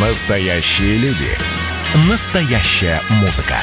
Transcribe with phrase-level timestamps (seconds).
[0.00, 1.26] Настоящие люди.
[2.08, 3.56] Настоящая музыка.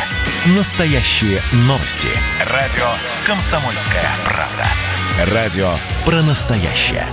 [0.57, 2.09] Настоящие новости.
[2.51, 2.83] Радио
[3.25, 5.33] «Комсомольская правда».
[5.33, 5.69] Радио
[6.03, 7.05] про настоящее.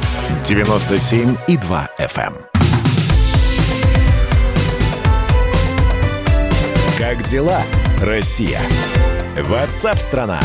[0.42, 2.34] 97,2 FM.
[2.34, 2.36] эм.
[6.98, 7.62] Как дела,
[8.02, 8.60] Россия?
[9.40, 10.40] Ватсап-страна!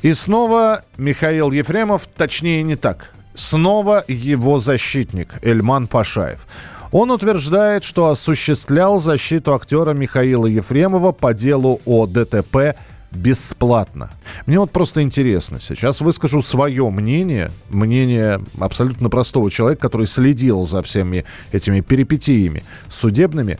[0.00, 3.10] И снова Михаил Ефремов, точнее не так.
[3.34, 6.46] Снова его защитник Эльман Пашаев.
[6.94, 12.76] Он утверждает, что осуществлял защиту актера Михаила Ефремова по делу о ДТП
[13.10, 14.10] бесплатно.
[14.46, 15.58] Мне вот просто интересно.
[15.58, 23.58] Сейчас выскажу свое мнение, мнение абсолютно простого человека, который следил за всеми этими перипетиями судебными.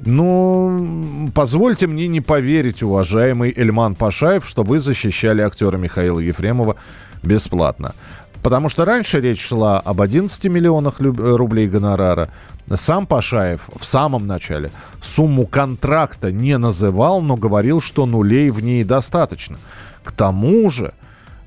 [0.00, 6.76] Ну, позвольте мне не поверить, уважаемый Эльман Пашаев, что вы защищали актера Михаила Ефремова
[7.22, 7.94] бесплатно.
[8.42, 12.28] Потому что раньше речь шла об 11 миллионах люб- рублей гонорара.
[12.74, 14.70] Сам Пашаев в самом начале
[15.02, 19.58] сумму контракта не называл, но говорил, что нулей в ней достаточно.
[20.04, 20.92] К тому же,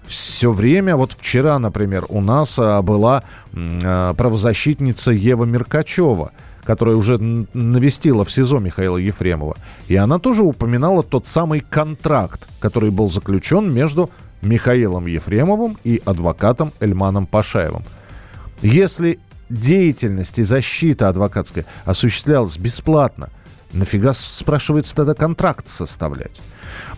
[0.05, 6.31] все время, вот вчера, например, у нас а, была а, правозащитница Ева Меркачева,
[6.63, 7.17] которая уже
[7.53, 9.55] навестила в СИЗО Михаила Ефремова.
[9.87, 14.09] И она тоже упоминала тот самый контракт, который был заключен между
[14.41, 17.83] Михаилом Ефремовым и адвокатом Эльманом Пашаевым.
[18.61, 23.29] Если деятельность и защита адвокатская осуществлялась бесплатно,
[23.73, 26.41] нафига, спрашивается, тогда контракт составлять?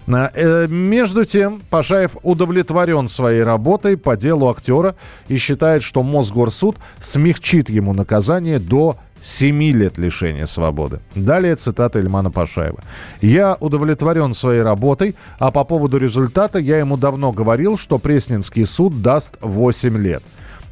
[0.07, 4.95] А, э, Между тем, Пашаев удовлетворен своей работой по делу актера
[5.27, 10.99] и считает, что Мосгорсуд смягчит ему наказание до 7 лет лишения свободы.
[11.15, 12.81] Далее цитата Ильмана Пашаева.
[13.21, 19.01] «Я удовлетворен своей работой, а по поводу результата я ему давно говорил, что Пресненский суд
[19.01, 20.23] даст 8 лет.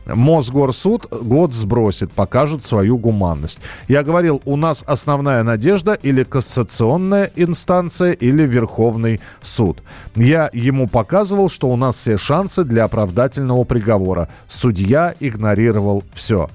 [0.05, 3.59] Мосгорсуд год сбросит, покажет свою гуманность.
[3.87, 9.83] Я говорил, у нас основная надежда или кассационная инстанция, или Верховный суд.
[10.15, 14.27] Я ему показывал, что у нас все шансы для оправдательного приговора.
[14.49, 16.49] Судья игнорировал все.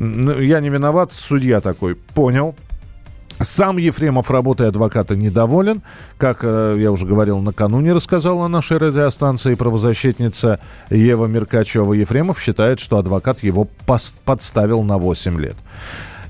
[0.00, 1.96] Ну, Я не виноват, судья такой.
[1.96, 2.54] Понял.
[3.40, 5.82] Сам Ефремов работой адвоката недоволен.
[6.18, 10.60] Как э, я уже говорил накануне, рассказала на нашей радиостанции правозащитница
[10.90, 11.94] Ева Меркачева.
[11.94, 13.68] Ефремов считает, что адвокат его
[14.24, 15.56] подставил на 8 лет.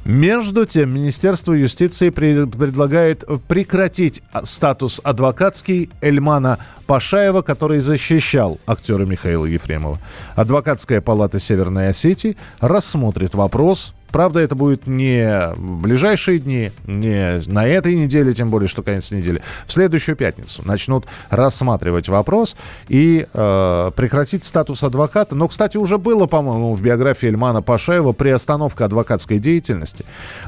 [0.09, 9.45] Между тем, Министерство юстиции предлагает прекратить а, статус адвокатский Эльмана Пашаева, который защищал актера Михаила
[9.45, 9.99] Ефремова.
[10.35, 13.93] Адвокатская палата Северной Осетии рассмотрит вопрос.
[14.11, 19.11] Правда, это будет не в ближайшие дни, не на этой неделе, тем более, что конец
[19.11, 19.43] недели.
[19.67, 22.57] В следующую пятницу начнут рассматривать вопрос
[22.89, 25.35] и э, прекратить статус адвоката.
[25.35, 30.05] Но, кстати, уже было, по-моему, в биографии Эльмана Пашаева приостановка адвокатской деятельности.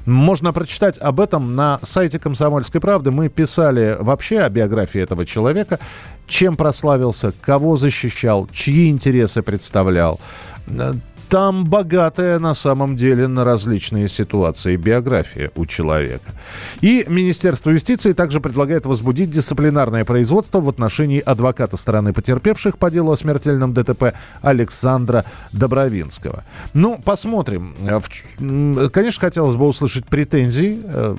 [0.06, 3.10] Можно прочитать об этом на сайте «Комсомольской правды».
[3.10, 5.78] Мы писали вообще о биографии этого человека,
[6.26, 10.20] чем прославился, кого защищал, чьи интересы представлял.
[11.30, 16.32] Э, Там богатая на самом деле на различные ситуации биография у человека.
[16.80, 23.12] И Министерство юстиции также предлагает возбудить дисциплинарное производство в отношении адвоката стороны потерпевших по делу
[23.12, 26.44] о смертельном ДТП Александра Добровинского.
[26.74, 27.74] Ну, посмотрим.
[27.80, 30.80] Э, Конечно, хотелось бы услышать претензии.
[30.84, 31.16] э,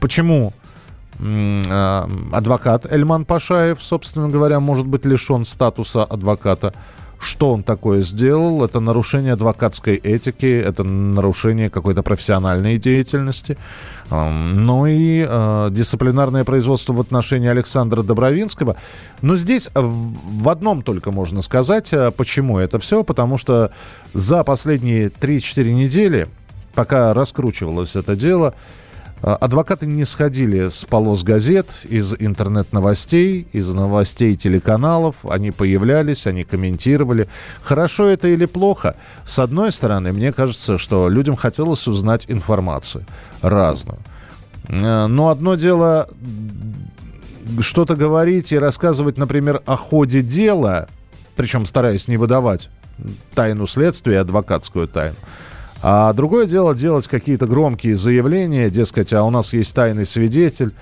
[0.00, 0.52] Почему
[1.18, 6.74] а, адвокат Эльман Пашаев, собственно говоря, может быть лишен статуса адвоката.
[7.18, 8.64] Что он такое сделал?
[8.64, 13.56] Это нарушение адвокатской этики, это нарушение какой-то профессиональной деятельности.
[14.10, 18.76] Ну и э, дисциплинарное производство в отношении Александра Добровинского.
[19.22, 23.02] Но здесь в одном только можно сказать, э, почему это все.
[23.02, 23.72] Потому что
[24.12, 26.28] за последние 3-4 недели,
[26.74, 28.54] пока раскручивалось это дело, а,
[29.22, 35.16] Адвокаты не сходили с полос газет, из интернет-новостей, из новостей телеканалов.
[35.28, 37.26] Они появлялись, они комментировали.
[37.62, 38.94] Хорошо это или плохо?
[39.24, 43.04] С одной стороны, мне кажется, что людям хотелось узнать информацию
[43.40, 43.98] разную.
[44.68, 46.08] Э, Но одно дело
[47.60, 50.88] что-то говорить и рассказывать, например, о ходе дела,
[51.36, 52.68] причем стараясь не выдавать
[53.34, 55.16] тайну следствия, адвокатскую тайну.
[55.82, 60.72] А другое дело делать какие-то громкие заявления, дескать, а у нас есть тайный свидетель,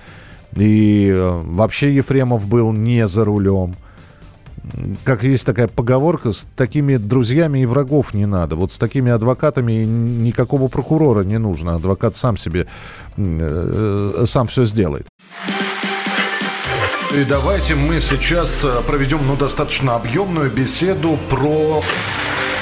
[0.55, 3.75] и э, вообще Ефремов был не за рулем.
[5.03, 8.55] Как есть такая поговорка, с такими друзьями и врагов не надо.
[8.55, 11.75] Вот с такими адвокатами никакого прокурора не нужно.
[11.75, 12.67] Адвокат сам себе,
[13.17, 15.07] э, э, сам все сделает.
[17.13, 21.81] И давайте мы сейчас э, проведем ну, достаточно объемную беседу про...